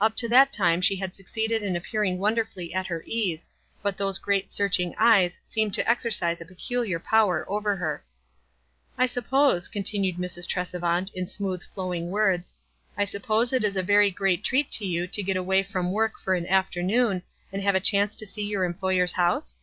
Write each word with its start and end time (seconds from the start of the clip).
Up 0.00 0.16
to 0.16 0.28
that 0.28 0.50
time 0.50 0.80
she 0.80 0.96
had 0.96 1.14
succeeded 1.14 1.62
in 1.62 1.76
appearing 1.76 2.18
wonderfully 2.18 2.74
at 2.74 2.88
her 2.88 3.04
ease, 3.06 3.48
but 3.84 3.96
those 3.96 4.18
great 4.18 4.50
searching 4.50 4.96
eyes 4.98 5.38
seemed 5.44 5.74
to 5.74 5.84
exer> 5.84 6.10
cise 6.12 6.40
a 6.40 6.44
peculiar 6.44 6.98
power 6.98 7.44
over 7.48 7.76
her. 7.76 8.02
"I 8.98 9.06
suppose," 9.06 9.68
continued 9.68 10.16
Mrs. 10.16 10.48
Tresevant, 10.48 11.12
in 11.14 11.28
smooth, 11.28 11.62
flowing 11.72 12.10
words; 12.10 12.56
"I 12.98 13.04
suppose 13.04 13.52
it 13.52 13.62
is 13.62 13.76
a 13.76 13.82
very 13.84 14.10
great 14.10 14.42
treat 14.42 14.72
to 14.72 14.84
you 14.84 15.06
to 15.06 15.22
get 15.22 15.36
away 15.36 15.62
from 15.62 15.92
work 15.92 16.18
for 16.18 16.34
an 16.34 16.48
afternoon, 16.48 17.22
and 17.52 17.62
have 17.62 17.76
a 17.76 17.80
chance 17.80 18.16
to 18.16 18.26
see 18.26 18.42
your 18.44 18.64
em 18.64 18.74
ployers 18.74 19.12
house?" 19.12 19.56